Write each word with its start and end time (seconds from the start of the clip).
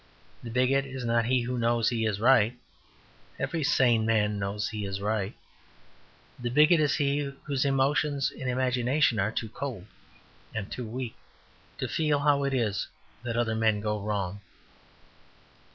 The 0.41 0.49
bigot 0.49 0.83
is 0.87 1.05
not 1.05 1.25
he 1.25 1.41
who 1.43 1.59
knows 1.59 1.89
he 1.89 2.07
is 2.07 2.19
right; 2.19 2.57
every 3.37 3.61
sane 3.63 4.03
man 4.03 4.39
knows 4.39 4.67
he 4.69 4.83
is 4.83 4.99
right. 4.99 5.35
The 6.39 6.49
bigot 6.49 6.79
is 6.79 6.95
he 6.95 7.31
whose 7.43 7.65
emotions 7.65 8.31
and 8.31 8.49
imagination 8.49 9.19
are 9.19 9.31
too 9.31 9.49
cold 9.49 9.85
and 10.55 10.73
weak 10.75 11.15
to 11.77 11.87
feel 11.87 12.17
how 12.17 12.43
it 12.45 12.53
is 12.55 12.87
that 13.21 13.37
other 13.37 13.53
men 13.53 13.79
go 13.79 13.99
wrong. 14.01 14.41